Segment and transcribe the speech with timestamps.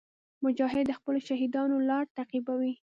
[0.43, 2.73] مجاهد د خپلو شهیدانو لار تعقیبوي.